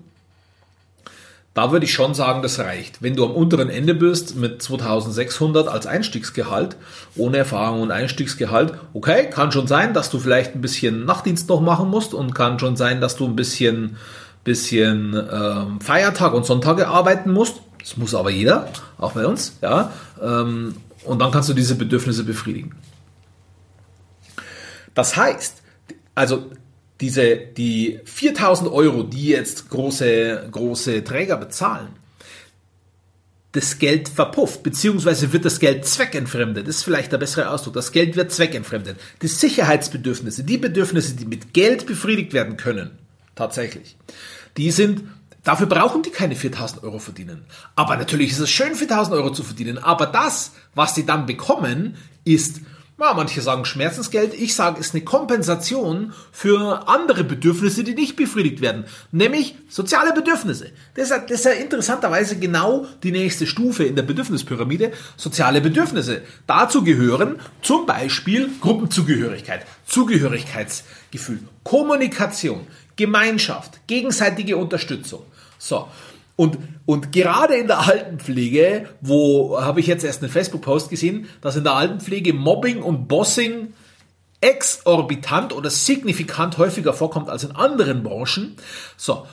Da 1.60 1.72
würde 1.72 1.84
ich 1.84 1.92
schon 1.92 2.14
sagen, 2.14 2.40
das 2.40 2.58
reicht. 2.58 3.02
Wenn 3.02 3.16
du 3.16 3.22
am 3.26 3.32
unteren 3.32 3.68
Ende 3.68 3.94
bist 3.94 4.34
mit 4.34 4.62
2600 4.62 5.68
als 5.68 5.86
Einstiegsgehalt, 5.86 6.78
ohne 7.16 7.36
Erfahrung 7.36 7.82
und 7.82 7.90
Einstiegsgehalt, 7.90 8.72
okay, 8.94 9.28
kann 9.28 9.52
schon 9.52 9.66
sein, 9.66 9.92
dass 9.92 10.08
du 10.08 10.18
vielleicht 10.18 10.54
ein 10.54 10.62
bisschen 10.62 11.04
Nachtdienst 11.04 11.50
noch 11.50 11.60
machen 11.60 11.90
musst 11.90 12.14
und 12.14 12.34
kann 12.34 12.58
schon 12.58 12.76
sein, 12.76 13.02
dass 13.02 13.16
du 13.16 13.26
ein 13.26 13.36
bisschen, 13.36 13.98
bisschen 14.42 15.12
ähm, 15.14 15.82
Feiertag 15.82 16.32
und 16.32 16.46
Sonntage 16.46 16.88
arbeiten 16.88 17.30
musst. 17.30 17.60
Das 17.78 17.98
muss 17.98 18.14
aber 18.14 18.30
jeder, 18.30 18.68
auch 18.96 19.12
bei 19.12 19.26
uns, 19.26 19.58
ja. 19.60 19.92
Ähm, 20.22 20.76
und 21.04 21.18
dann 21.18 21.30
kannst 21.30 21.50
du 21.50 21.52
diese 21.52 21.74
Bedürfnisse 21.74 22.24
befriedigen. 22.24 22.74
Das 24.94 25.14
heißt, 25.14 25.60
also 26.14 26.42
diese, 27.00 27.37
die 27.37 28.00
4000 28.04 28.71
Euro, 28.71 29.02
die 29.02 29.28
jetzt 29.28 29.71
große, 29.71 30.49
große 30.50 31.02
Träger 31.04 31.37
bezahlen, 31.37 31.88
das 33.52 33.78
Geld 33.78 34.09
verpufft, 34.09 34.62
beziehungsweise 34.62 35.33
wird 35.33 35.45
das 35.45 35.59
Geld 35.59 35.85
zweckentfremdet. 35.85 36.69
Das 36.69 36.76
ist 36.76 36.83
vielleicht 36.85 37.11
der 37.11 37.19
bessere 37.19 37.50
Ausdruck. 37.50 37.75
Das 37.75 37.90
Geld 37.90 38.14
wird 38.14 38.30
zweckentfremdet. 38.30 38.97
Die 39.23 39.28
Sicherheitsbedürfnisse, 39.28 40.45
die 40.45 40.59
Bedürfnisse, 40.59 41.14
die 41.14 41.26
mit 41.26 41.52
Geld 41.52 41.87
befriedigt 41.87 42.33
werden 42.33 42.57
können, 42.57 42.99
tatsächlich, 43.35 43.97
die 44.57 44.71
sind 44.71 45.02
Dafür 45.42 45.66
brauchen 45.66 46.02
die 46.02 46.11
keine 46.11 46.37
4000 46.37 46.83
Euro 46.83 46.99
verdienen. 46.99 47.47
Aber 47.75 47.97
natürlich 47.97 48.33
ist 48.33 48.40
es 48.40 48.50
schön, 48.50 48.75
4000 48.75 49.16
Euro 49.16 49.33
zu 49.33 49.42
verdienen. 49.42 49.78
Aber 49.78 50.04
das, 50.07 50.52
was 50.75 50.95
sie 50.95 51.07
dann 51.07 51.25
bekommen, 51.25 51.97
ist 52.25 52.61
ja, 53.00 53.14
manche 53.14 53.40
sagen 53.40 53.64
Schmerzensgeld, 53.64 54.35
ich 54.35 54.54
sage, 54.54 54.78
es 54.78 54.88
ist 54.88 54.95
eine 54.95 55.04
Kompensation 55.04 56.12
für 56.33 56.87
andere 56.87 57.25
Bedürfnisse, 57.25 57.83
die 57.83 57.95
nicht 57.95 58.16
befriedigt 58.16 58.61
werden, 58.61 58.85
nämlich 59.11 59.54
soziale 59.69 60.12
Bedürfnisse. 60.12 60.71
Das 60.95 61.11
ist, 61.11 61.23
das 61.28 61.30
ist 61.30 61.45
ja 61.45 61.52
interessanterweise 61.52 62.38
genau 62.38 62.87
die 63.02 63.12
nächste 63.12 63.47
Stufe 63.47 63.85
in 63.85 63.97
der 63.97 64.02
Bedürfnispyramide, 64.02 64.92
soziale 65.16 65.61
Bedürfnisse. 65.61 66.23
Dazu 66.47 66.85
gehören 66.85 67.40
zum 67.62 67.87
Beispiel 67.87 68.50
Gruppenzugehörigkeit, 68.61 69.66
Zugehörigkeitsgefühl, 69.87 71.40
Kommunikation, 71.64 72.66
Gemeinschaft, 72.97 73.87
gegenseitige 73.87 74.57
Unterstützung. 74.57 75.25
So, 75.59 75.88
und, 76.40 76.56
und 76.87 77.12
gerade 77.12 77.56
in 77.56 77.66
der 77.66 77.80
Altenpflege, 77.80 78.88
wo 79.02 79.61
habe 79.61 79.80
ich 79.80 79.87
jetzt 79.87 80.04
erst 80.04 80.23
einen 80.23 80.32
Facebook-Post 80.32 80.88
gesehen, 80.88 81.28
dass 81.42 81.56
in 81.56 81.64
der 81.64 81.75
Altenpflege 81.75 82.32
Mobbing 82.32 82.82
und 82.82 83.09
Bossing 83.09 83.75
exorbitant 84.40 85.52
oder 85.52 85.68
signifikant 85.68 86.56
häufiger 86.56 86.94
vorkommt 86.94 87.28
als 87.28 87.44
in 87.44 87.50
anderen 87.50 88.02
Branchen. 88.02 88.56
So, 88.97 89.26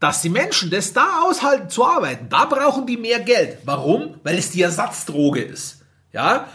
dass 0.00 0.22
die 0.22 0.28
Menschen 0.28 0.72
das 0.72 0.92
da 0.92 1.22
aushalten 1.22 1.70
zu 1.70 1.86
arbeiten, 1.86 2.26
da 2.28 2.46
brauchen 2.46 2.84
die 2.84 2.96
mehr 2.96 3.20
Geld. 3.20 3.58
Warum? 3.64 4.16
Weil 4.24 4.38
es 4.38 4.50
die 4.50 4.62
Ersatzdroge 4.62 5.40
ist. 5.40 5.82
Ja, 6.12 6.48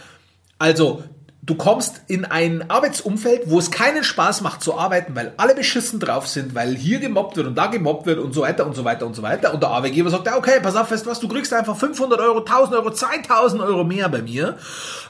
also 0.58 1.04
du 1.48 1.54
kommst 1.54 2.02
in 2.08 2.26
ein 2.26 2.70
Arbeitsumfeld, 2.70 3.44
wo 3.46 3.58
es 3.58 3.70
keinen 3.70 4.04
Spaß 4.04 4.42
macht 4.42 4.62
zu 4.62 4.76
arbeiten, 4.76 5.16
weil 5.16 5.32
alle 5.38 5.54
beschissen 5.54 5.98
drauf 5.98 6.28
sind, 6.28 6.54
weil 6.54 6.76
hier 6.76 7.00
gemobbt 7.00 7.38
wird 7.38 7.46
und 7.46 7.54
da 7.54 7.68
gemobbt 7.68 8.04
wird 8.04 8.18
und 8.18 8.34
so 8.34 8.42
weiter 8.42 8.66
und 8.66 8.76
so 8.76 8.84
weiter 8.84 9.06
und 9.06 9.16
so 9.16 9.22
weiter. 9.22 9.54
Und 9.54 9.62
der 9.62 9.70
Arbeitgeber 9.70 10.10
sagt, 10.10 10.26
ja, 10.26 10.36
okay, 10.36 10.60
pass 10.62 10.76
auf, 10.76 10.90
du 10.90 11.06
was, 11.06 11.20
du 11.20 11.26
kriegst 11.28 11.52
einfach 11.54 11.74
500 11.74 12.20
Euro, 12.20 12.40
1000 12.40 12.76
Euro, 12.76 12.90
2000 12.90 13.62
Euro 13.62 13.82
mehr 13.82 14.10
bei 14.10 14.20
mir 14.20 14.58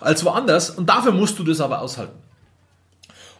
als 0.00 0.24
woanders 0.24 0.70
und 0.70 0.88
dafür 0.88 1.10
musst 1.10 1.40
du 1.40 1.44
das 1.44 1.60
aber 1.60 1.80
aushalten. 1.80 2.16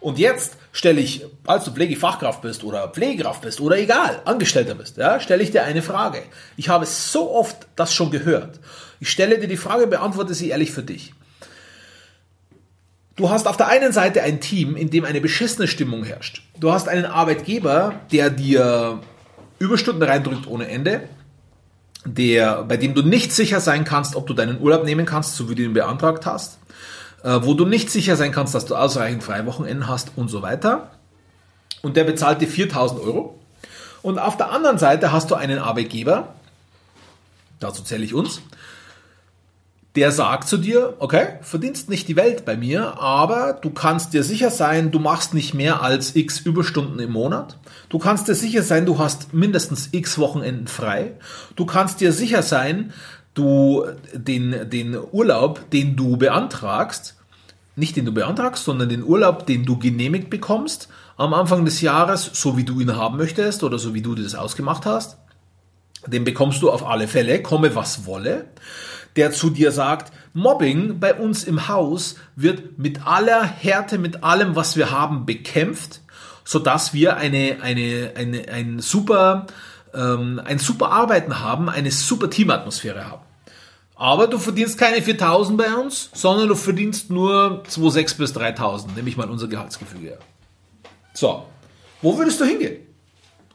Und 0.00 0.18
jetzt 0.18 0.56
stelle 0.72 1.00
ich, 1.00 1.24
als 1.46 1.64
du 1.64 1.70
Pflegefachkraft 1.70 2.42
bist 2.42 2.64
oder 2.64 2.88
Pflegekraft 2.88 3.42
bist 3.42 3.60
oder 3.60 3.78
egal, 3.78 4.22
Angestellter 4.24 4.74
bist, 4.74 4.96
ja, 4.96 5.20
stelle 5.20 5.42
ich 5.44 5.52
dir 5.52 5.62
eine 5.62 5.82
Frage. 5.82 6.22
Ich 6.56 6.68
habe 6.68 6.84
so 6.84 7.30
oft 7.32 7.68
das 7.76 7.94
schon 7.94 8.10
gehört. 8.10 8.58
Ich 8.98 9.10
stelle 9.10 9.38
dir 9.38 9.48
die 9.48 9.56
Frage, 9.56 9.86
beantworte 9.86 10.34
sie 10.34 10.48
ehrlich 10.48 10.72
für 10.72 10.82
dich. 10.82 11.14
Du 13.18 13.30
hast 13.30 13.48
auf 13.48 13.56
der 13.56 13.66
einen 13.66 13.92
Seite 13.92 14.22
ein 14.22 14.40
Team, 14.40 14.76
in 14.76 14.90
dem 14.90 15.04
eine 15.04 15.20
beschissene 15.20 15.66
Stimmung 15.66 16.04
herrscht. 16.04 16.42
Du 16.60 16.70
hast 16.70 16.88
einen 16.88 17.04
Arbeitgeber, 17.04 17.96
der 18.12 18.30
dir 18.30 19.00
Überstunden 19.58 20.04
reindrückt 20.04 20.46
ohne 20.46 20.68
Ende, 20.68 21.00
der, 22.04 22.62
bei 22.62 22.76
dem 22.76 22.94
du 22.94 23.02
nicht 23.02 23.32
sicher 23.32 23.58
sein 23.58 23.82
kannst, 23.82 24.14
ob 24.14 24.28
du 24.28 24.34
deinen 24.34 24.60
Urlaub 24.60 24.84
nehmen 24.84 25.04
kannst, 25.04 25.34
so 25.34 25.50
wie 25.50 25.56
du 25.56 25.64
ihn 25.64 25.72
beantragt 25.72 26.26
hast, 26.26 26.58
äh, 27.24 27.40
wo 27.42 27.54
du 27.54 27.66
nicht 27.66 27.90
sicher 27.90 28.14
sein 28.14 28.30
kannst, 28.30 28.54
dass 28.54 28.66
du 28.66 28.76
ausreichend 28.76 29.24
Freiwochenenden 29.24 29.88
hast 29.88 30.12
und 30.14 30.28
so 30.28 30.42
weiter. 30.42 30.92
Und 31.82 31.96
der 31.96 32.04
bezahlt 32.04 32.40
dir 32.40 32.46
4000 32.46 33.00
Euro. 33.00 33.36
Und 34.00 34.20
auf 34.20 34.36
der 34.36 34.52
anderen 34.52 34.78
Seite 34.78 35.10
hast 35.10 35.32
du 35.32 35.34
einen 35.34 35.58
Arbeitgeber, 35.58 36.34
dazu 37.58 37.82
zähle 37.82 38.04
ich 38.04 38.14
uns, 38.14 38.42
der 39.96 40.12
sagt 40.12 40.48
zu 40.48 40.58
dir, 40.58 40.94
okay, 40.98 41.38
verdienst 41.40 41.88
nicht 41.88 42.08
die 42.08 42.16
Welt 42.16 42.44
bei 42.44 42.56
mir, 42.56 43.00
aber 43.00 43.54
du 43.54 43.70
kannst 43.70 44.12
dir 44.12 44.22
sicher 44.22 44.50
sein, 44.50 44.90
du 44.90 44.98
machst 44.98 45.34
nicht 45.34 45.54
mehr 45.54 45.82
als 45.82 46.14
x 46.14 46.40
Überstunden 46.40 46.98
im 47.00 47.12
Monat. 47.12 47.58
Du 47.88 47.98
kannst 47.98 48.28
dir 48.28 48.34
sicher 48.34 48.62
sein, 48.62 48.86
du 48.86 48.98
hast 48.98 49.32
mindestens 49.32 49.88
x 49.92 50.18
Wochenenden 50.18 50.68
frei. 50.68 51.12
Du 51.56 51.64
kannst 51.64 52.00
dir 52.00 52.12
sicher 52.12 52.42
sein, 52.42 52.92
du 53.34 53.86
den, 54.12 54.68
den 54.70 54.96
Urlaub, 55.10 55.70
den 55.70 55.96
du 55.96 56.16
beantragst, 56.16 57.16
nicht 57.74 57.96
den 57.96 58.04
du 58.04 58.12
beantragst, 58.12 58.64
sondern 58.64 58.88
den 58.88 59.02
Urlaub, 59.02 59.46
den 59.46 59.64
du 59.64 59.78
genehmigt 59.78 60.30
bekommst 60.30 60.88
am 61.16 61.34
Anfang 61.34 61.64
des 61.64 61.80
Jahres, 61.80 62.30
so 62.34 62.56
wie 62.56 62.64
du 62.64 62.78
ihn 62.80 62.94
haben 62.94 63.16
möchtest 63.16 63.64
oder 63.64 63.78
so 63.78 63.94
wie 63.94 64.02
du 64.02 64.14
das 64.14 64.34
ausgemacht 64.34 64.86
hast, 64.86 65.16
den 66.06 66.24
bekommst 66.24 66.62
du 66.62 66.70
auf 66.70 66.86
alle 66.86 67.08
Fälle, 67.08 67.42
komme 67.42 67.74
was 67.74 68.06
wolle 68.06 68.44
der 69.18 69.32
zu 69.32 69.50
dir 69.50 69.72
sagt, 69.72 70.12
Mobbing 70.32 71.00
bei 71.00 71.12
uns 71.12 71.42
im 71.42 71.66
Haus 71.66 72.14
wird 72.36 72.78
mit 72.78 73.04
aller 73.04 73.42
Härte, 73.42 73.98
mit 73.98 74.22
allem, 74.22 74.54
was 74.54 74.76
wir 74.76 74.92
haben, 74.92 75.26
bekämpft, 75.26 76.00
sodass 76.44 76.94
wir 76.94 77.16
eine, 77.16 77.58
eine, 77.60 78.12
eine, 78.14 78.48
ein 78.48 78.78
super, 78.78 79.48
ähm, 79.92 80.40
ein 80.44 80.60
super 80.60 80.92
Arbeiten 80.92 81.40
haben, 81.40 81.68
eine 81.68 81.90
super 81.90 82.30
Teamatmosphäre 82.30 83.10
haben. 83.10 83.22
Aber 83.96 84.28
du 84.28 84.38
verdienst 84.38 84.78
keine 84.78 85.02
4000 85.02 85.58
bei 85.58 85.74
uns, 85.74 86.10
sondern 86.14 86.46
du 86.46 86.54
verdienst 86.54 87.10
nur 87.10 87.64
2,6 87.68 88.18
bis 88.18 88.32
3000, 88.34 88.96
nämlich 88.96 89.16
mal 89.16 89.28
unser 89.28 89.48
Gehaltsgefüge. 89.48 90.18
So, 91.12 91.44
wo 92.02 92.16
würdest 92.16 92.40
du 92.40 92.44
hingehen? 92.44 92.87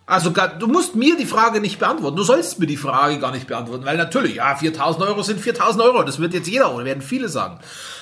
Also 0.05 0.31
du 0.31 0.67
musst 0.67 0.95
mir 0.95 1.15
die 1.15 1.25
Frage 1.25 1.61
nicht 1.61 1.79
beantworten. 1.79 2.17
Du 2.17 2.23
sollst 2.23 2.59
mir 2.59 2.67
die 2.67 2.77
Frage 2.77 3.19
gar 3.19 3.31
nicht 3.31 3.47
beantworten, 3.47 3.85
weil 3.85 3.95
natürlich, 3.95 4.35
ja, 4.35 4.55
4000 4.55 5.05
Euro 5.05 5.23
sind 5.23 5.39
4000 5.39 5.81
Euro. 5.81 6.03
Das 6.03 6.19
wird 6.19 6.33
jetzt 6.33 6.49
jeder 6.49 6.73
oder 6.75 6.83
werden 6.83 7.01
viele 7.01 7.29
sagen. 7.29 7.59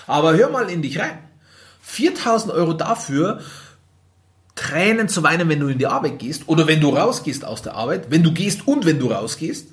Aber 0.07 0.33
hör 0.35 0.49
mal 0.49 0.69
in 0.69 0.81
dich 0.81 0.99
rein. 0.99 1.19
4000 1.81 2.53
Euro 2.53 2.73
dafür, 2.73 3.41
Tränen 4.55 5.09
zu 5.09 5.23
weinen, 5.23 5.47
wenn 5.49 5.59
du 5.59 5.67
in 5.67 5.77
die 5.77 5.87
Arbeit 5.87 6.19
gehst 6.19 6.47
oder 6.47 6.67
wenn 6.67 6.81
du 6.81 6.89
rausgehst 6.89 7.45
aus 7.45 7.61
der 7.61 7.75
Arbeit, 7.75 8.09
wenn 8.09 8.23
du 8.23 8.33
gehst 8.33 8.67
und 8.67 8.85
wenn 8.85 8.99
du 8.99 9.11
rausgehst. 9.11 9.69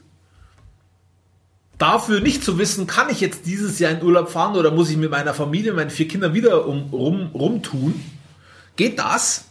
Dafür 1.79 2.21
nicht 2.21 2.45
zu 2.45 2.59
wissen, 2.59 2.87
kann 2.87 3.09
ich 3.09 3.21
jetzt 3.21 3.47
dieses 3.47 3.79
Jahr 3.79 3.93
in 3.93 4.03
Urlaub 4.03 4.31
fahren 4.31 4.57
oder 4.57 4.71
muss 4.71 4.91
ich 4.91 4.97
mit 4.97 5.11
meiner 5.11 5.33
Familie, 5.33 5.73
meinen 5.73 5.91
vier 5.91 6.09
Kindern 6.09 6.35
wieder 6.35 6.67
um, 6.67 6.91
rum, 6.91 7.31
rumtun? 7.33 8.03
Geht 8.77 8.99
das? 8.99 9.45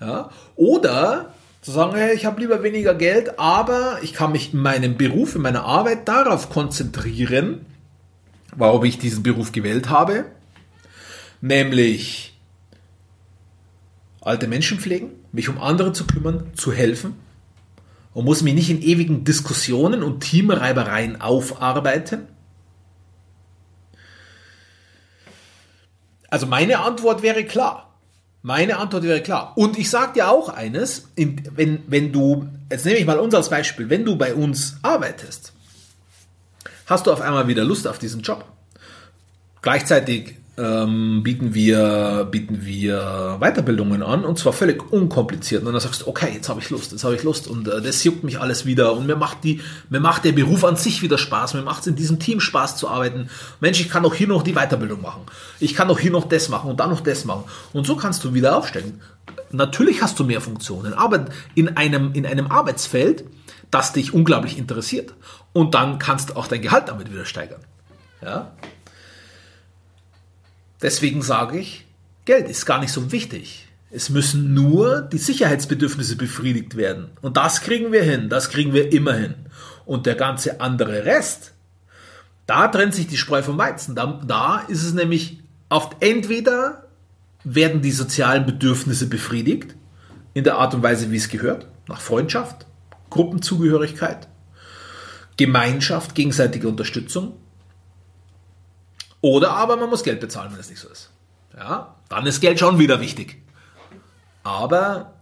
Ja? 0.00 0.30
Oder 0.56 1.32
Zu 1.60 1.72
sagen, 1.72 1.94
hey, 1.94 2.14
ich 2.14 2.24
habe 2.24 2.40
lieber 2.40 2.62
weniger 2.62 2.94
Geld, 2.94 3.38
aber 3.38 3.98
ich 4.02 4.14
kann 4.14 4.32
mich 4.32 4.54
in 4.54 4.60
meinem 4.60 4.96
Beruf, 4.96 5.34
in 5.34 5.42
meiner 5.42 5.64
Arbeit 5.64 6.08
darauf 6.08 6.48
konzentrieren, 6.48 7.66
warum 8.56 8.84
ich 8.84 8.98
diesen 8.98 9.22
Beruf 9.22 9.52
gewählt 9.52 9.90
habe, 9.90 10.24
nämlich 11.42 12.40
alte 14.22 14.48
Menschen 14.48 14.80
pflegen, 14.80 15.10
mich 15.32 15.50
um 15.50 15.58
andere 15.58 15.92
zu 15.92 16.06
kümmern, 16.06 16.50
zu 16.54 16.72
helfen 16.72 17.16
und 18.14 18.24
muss 18.24 18.42
mich 18.42 18.54
nicht 18.54 18.70
in 18.70 18.82
ewigen 18.82 19.24
Diskussionen 19.24 20.02
und 20.02 20.20
Teamreibereien 20.20 21.20
aufarbeiten. 21.20 22.26
Also 26.30 26.46
meine 26.46 26.78
Antwort 26.78 27.22
wäre 27.22 27.44
klar. 27.44 27.89
Meine 28.42 28.78
Antwort 28.78 29.02
wäre 29.02 29.22
klar. 29.22 29.52
Und 29.56 29.78
ich 29.78 29.90
sage 29.90 30.14
dir 30.14 30.30
auch 30.30 30.48
eines, 30.48 31.08
wenn, 31.16 31.82
wenn 31.86 32.12
du, 32.12 32.48
jetzt 32.70 32.86
nehme 32.86 32.98
ich 32.98 33.06
mal 33.06 33.18
uns 33.18 33.34
als 33.34 33.50
Beispiel, 33.50 33.90
wenn 33.90 34.04
du 34.04 34.16
bei 34.16 34.34
uns 34.34 34.76
arbeitest, 34.82 35.52
hast 36.86 37.06
du 37.06 37.12
auf 37.12 37.20
einmal 37.20 37.48
wieder 37.48 37.64
Lust 37.64 37.86
auf 37.86 37.98
diesen 37.98 38.22
Job. 38.22 38.44
Gleichzeitig 39.62 40.36
ähm, 40.60 41.22
bieten, 41.22 41.54
wir, 41.54 42.28
bieten 42.30 42.64
wir 42.64 43.38
Weiterbildungen 43.40 44.02
an 44.02 44.24
und 44.24 44.38
zwar 44.38 44.52
völlig 44.52 44.92
unkompliziert. 44.92 45.64
Und 45.64 45.72
dann 45.72 45.80
sagst 45.80 46.02
du, 46.02 46.08
okay, 46.08 46.30
jetzt 46.34 46.48
habe 46.48 46.60
ich 46.60 46.70
Lust, 46.70 46.92
jetzt 46.92 47.04
habe 47.04 47.14
ich 47.14 47.22
Lust 47.22 47.48
und 47.48 47.66
äh, 47.66 47.80
das 47.80 48.04
juckt 48.04 48.24
mich 48.24 48.40
alles 48.40 48.66
wieder 48.66 48.92
und 48.92 49.06
mir 49.06 49.16
macht, 49.16 49.42
die, 49.44 49.60
mir 49.88 50.00
macht 50.00 50.24
der 50.24 50.32
Beruf 50.32 50.64
an 50.64 50.76
sich 50.76 51.02
wieder 51.02 51.18
Spaß, 51.18 51.54
mir 51.54 51.62
macht 51.62 51.82
es 51.82 51.86
in 51.86 51.96
diesem 51.96 52.18
Team 52.18 52.40
Spaß 52.40 52.76
zu 52.76 52.88
arbeiten. 52.88 53.30
Mensch, 53.60 53.80
ich 53.80 53.88
kann 53.88 54.04
auch 54.04 54.14
hier 54.14 54.28
noch 54.28 54.42
die 54.42 54.52
Weiterbildung 54.52 55.00
machen. 55.00 55.22
Ich 55.58 55.74
kann 55.74 55.90
auch 55.90 55.98
hier 55.98 56.10
noch 56.10 56.28
das 56.28 56.48
machen 56.48 56.70
und 56.70 56.80
dann 56.80 56.90
noch 56.90 57.00
das 57.00 57.24
machen. 57.24 57.44
Und 57.72 57.86
so 57.86 57.96
kannst 57.96 58.22
du 58.24 58.34
wieder 58.34 58.56
aufsteigen. 58.56 59.00
Natürlich 59.52 60.02
hast 60.02 60.18
du 60.18 60.24
mehr 60.24 60.40
Funktionen, 60.40 60.92
aber 60.92 61.26
in 61.54 61.76
einem, 61.76 62.12
in 62.12 62.26
einem 62.26 62.48
Arbeitsfeld, 62.48 63.24
das 63.70 63.92
dich 63.92 64.12
unglaublich 64.12 64.58
interessiert. 64.58 65.14
Und 65.52 65.74
dann 65.74 65.98
kannst 65.98 66.30
du 66.30 66.36
auch 66.36 66.46
dein 66.46 66.62
Gehalt 66.62 66.88
damit 66.88 67.12
wieder 67.12 67.24
steigern. 67.24 67.60
Ja? 68.22 68.52
Deswegen 70.82 71.22
sage 71.22 71.58
ich, 71.58 71.86
Geld 72.24 72.48
ist 72.48 72.66
gar 72.66 72.80
nicht 72.80 72.92
so 72.92 73.12
wichtig. 73.12 73.66
Es 73.90 74.08
müssen 74.08 74.54
nur 74.54 75.02
die 75.02 75.18
Sicherheitsbedürfnisse 75.18 76.16
befriedigt 76.16 76.76
werden. 76.76 77.10
Und 77.22 77.36
das 77.36 77.60
kriegen 77.60 77.92
wir 77.92 78.02
hin, 78.02 78.28
das 78.28 78.50
kriegen 78.50 78.72
wir 78.72 78.92
immer 78.92 79.14
hin. 79.14 79.34
Und 79.84 80.06
der 80.06 80.14
ganze 80.14 80.60
andere 80.60 81.04
Rest, 81.04 81.52
da 82.46 82.68
trennt 82.68 82.94
sich 82.94 83.08
die 83.08 83.16
Spreu 83.16 83.42
vom 83.42 83.58
Weizen. 83.58 83.96
Da, 83.96 84.20
da 84.26 84.60
ist 84.68 84.84
es 84.84 84.94
nämlich 84.94 85.40
oft 85.68 85.96
entweder 86.00 86.84
werden 87.42 87.82
die 87.82 87.90
sozialen 87.90 88.46
Bedürfnisse 88.46 89.06
befriedigt, 89.06 89.74
in 90.34 90.44
der 90.44 90.58
Art 90.58 90.74
und 90.74 90.82
Weise, 90.82 91.10
wie 91.10 91.16
es 91.16 91.28
gehört, 91.28 91.66
nach 91.88 92.00
Freundschaft, 92.00 92.66
Gruppenzugehörigkeit, 93.08 94.28
Gemeinschaft, 95.36 96.14
gegenseitige 96.14 96.68
Unterstützung, 96.68 97.34
oder 99.20 99.52
aber 99.52 99.76
man 99.76 99.90
muss 99.90 100.02
Geld 100.02 100.20
bezahlen, 100.20 100.52
wenn 100.52 100.60
es 100.60 100.70
nicht 100.70 100.80
so 100.80 100.88
ist. 100.88 101.10
Ja, 101.56 101.94
dann 102.08 102.26
ist 102.26 102.40
Geld 102.40 102.58
schon 102.58 102.78
wieder 102.78 103.00
wichtig. 103.00 103.42
Aber 104.42 105.12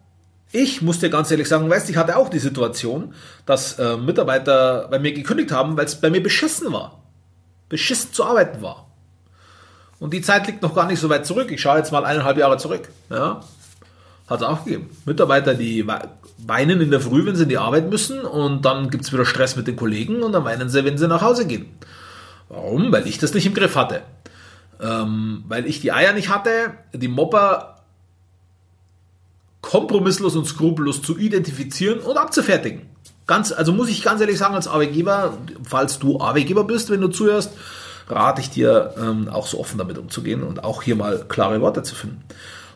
ich 0.53 0.83
muss 0.83 1.01
dir 1.01 1.11
ganz 1.11 1.31
ehrlich 1.31 1.49
sagen, 1.49 1.69
weißt, 1.69 1.91
ich 1.91 1.97
hatte 1.97 2.17
auch 2.17 2.29
die 2.29 2.39
Situation, 2.39 3.15
dass 3.45 3.79
äh, 3.79 3.97
Mitarbeiter 3.97 4.89
bei 4.89 4.99
mir 4.99 5.13
gekündigt 5.13 5.53
haben, 5.53 5.77
weil 5.77 5.87
es 5.87 6.01
bei 6.01 6.11
mir 6.11 6.23
beschissen 6.23 6.73
war. 6.73 7.03
Beschissen 7.69 8.13
zu 8.13 8.25
arbeiten 8.25 8.63
war. 8.63 8.87
Und 9.99 10.13
die 10.15 10.23
Zeit 10.23 10.47
liegt 10.47 10.63
noch 10.63 10.75
gar 10.75 10.87
nicht 10.87 11.01
so 11.01 11.09
weit 11.09 11.27
zurück. 11.27 11.51
Ich 11.51 11.61
schaue 11.61 11.79
jetzt 11.79 11.93
mal 11.93 12.05
eineinhalb 12.05 12.39
Jahre 12.39 12.57
zurück. 12.57 12.89
Ja, 13.11 13.41
hat 14.29 14.41
es 14.41 14.47
auch 14.47 14.65
gegeben. 14.65 14.91
Mitarbeiter, 15.05 15.55
die 15.55 15.87
weinen 16.39 16.81
in 16.81 16.91
der 16.91 17.01
Früh, 17.01 17.27
wenn 17.27 17.35
sie 17.35 17.43
in 17.45 17.49
die 17.49 17.59
Arbeit 17.59 17.91
müssen 17.91 18.21
und 18.21 18.65
dann 18.65 18.91
gibt 18.91 19.05
es 19.05 19.13
wieder 19.13 19.25
Stress 19.25 19.57
mit 19.57 19.67
den 19.67 19.77
Kollegen 19.77 20.23
und 20.23 20.33
dann 20.33 20.45
weinen 20.45 20.69
sie, 20.69 20.85
wenn 20.85 20.99
sie 20.99 21.09
nach 21.09 21.23
Hause 21.23 21.47
gehen. 21.47 21.67
Warum? 22.49 22.93
Weil 22.93 23.07
ich 23.07 23.19
das 23.19 23.35
nicht 23.35 23.47
im 23.47 23.55
Griff 23.55 23.77
hatte. 23.77 24.03
Ähm, 24.81 25.45
weil 25.49 25.67
ich 25.67 25.81
die 25.81 25.93
Eier 25.93 26.13
nicht 26.13 26.29
hatte, 26.29 26.75
die 26.93 27.09
Mopper 27.09 27.83
kompromisslos 29.61 30.37
und 30.37 30.47
skrupellos 30.47 31.03
zu 31.03 31.19
identifizieren 31.19 31.99
und 31.99 32.17
abzufertigen. 32.17 32.83
Ganz, 33.27 33.53
also 33.53 33.73
muss 33.73 33.89
ich 33.89 34.03
ganz 34.03 34.21
ehrlich 34.21 34.39
sagen, 34.39 34.55
als 34.55 34.69
Arbeitgeber, 34.69 35.37
falls 35.63 35.99
du 35.99 36.21
Arbeitgeber 36.21 36.65
bist, 36.65 36.91
wenn 36.91 37.01
du 37.01 37.09
zuhörst, 37.09 37.51
rate 38.09 38.41
ich 38.41 38.51
dir, 38.51 38.95
ähm, 38.99 39.29
auch 39.29 39.47
so 39.47 39.61
offen 39.61 39.77
damit 39.77 39.99
umzugehen 39.99 40.43
und 40.43 40.65
auch 40.65 40.83
hier 40.83 40.97
mal 40.97 41.25
klare 41.29 41.61
Worte 41.61 41.83
zu 41.83 41.95
finden. 41.95 42.23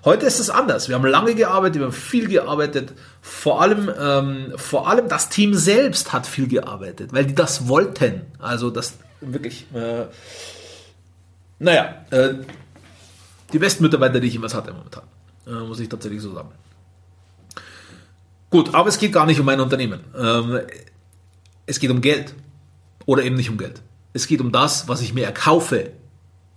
Heute 0.05 0.27
ist 0.27 0.41
es 0.41 0.51
anders. 0.51 0.89
Wir 0.89 0.97
haben 0.97 1.07
lange 1.07 1.35
gearbeitet, 1.35 1.79
wir 1.79 1.87
haben 1.87 1.93
viel 1.93 2.29
gearbeitet. 2.29 2.93
Vor 3.21 3.63
allem, 3.63 3.91
ähm, 3.99 4.53
vor 4.57 4.89
allem 4.89 5.09
das 5.09 5.29
Team 5.29 5.55
selbst 5.55 6.13
hat 6.13 6.27
viel 6.27 6.49
gearbeitet, 6.49 7.13
weil 7.13 7.25
die 7.25 7.35
das 7.35 7.69
wollten. 7.69 8.23
Also 8.41 8.71
das 8.71 8.95
wirklich, 9.23 9.67
äh, 9.75 10.07
naja, 11.59 12.05
äh, 12.11 12.35
die 13.53 13.59
besten 13.59 13.83
Mitarbeiter, 13.83 14.21
die 14.21 14.27
ich 14.27 14.33
jemals 14.35 14.55
hatte 14.55 14.73
momentan. 14.73 15.05
Äh, 15.47 15.53
muss 15.67 15.81
ich 15.81 15.89
tatsächlich 15.89 16.21
so 16.21 16.33
sagen. 16.35 16.51
Gut, 18.51 18.75
aber 18.75 18.89
es 18.89 18.99
geht 18.99 19.13
gar 19.13 19.27
nicht 19.27 19.41
um 19.41 19.47
mein 19.47 19.61
Unternehmen. 19.61 20.05
Ähm, 20.17 20.61
es 21.67 21.81
geht 21.81 21.91
um 21.91 22.01
Geld. 22.01 22.35
Oder 23.07 23.25
eben 23.25 23.37
nicht 23.37 23.51
um 23.51 23.59
Geld. 23.59 23.83
Es 24.13 24.27
geht 24.27 24.41
um 24.41 24.53
das, 24.53 24.89
was 24.89 25.01
ich 25.01 25.15
mir 25.15 25.25
erkaufe. 25.25 25.93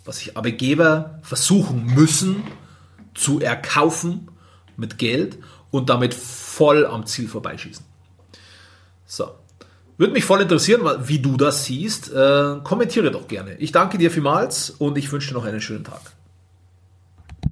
Was 0.03 0.17
sich 0.17 0.37
Arbeitgeber 0.37 1.19
versuchen 1.23 1.85
müssen 1.95 2.43
zu 3.13 3.39
erkaufen 3.39 4.29
mit 4.77 4.97
Geld 4.97 5.37
und 5.71 5.89
damit 5.89 6.13
voll 6.13 6.85
am 6.85 7.05
Ziel 7.05 7.27
vorbeischießen. 7.27 7.85
So. 9.05 9.31
Würde 9.97 10.13
mich 10.13 10.25
voll 10.25 10.41
interessieren, 10.41 10.81
wie 11.07 11.19
du 11.19 11.37
das 11.37 11.65
siehst. 11.65 12.11
Äh, 12.11 12.55
kommentiere 12.63 13.11
doch 13.11 13.27
gerne. 13.27 13.55
Ich 13.59 13.71
danke 13.71 13.97
dir 13.97 14.11
vielmals 14.11 14.69
und 14.71 14.97
ich 14.97 15.11
wünsche 15.11 15.29
dir 15.29 15.35
noch 15.35 15.45
einen 15.45 15.61
schönen 15.61 15.85
Tag. 15.85 16.01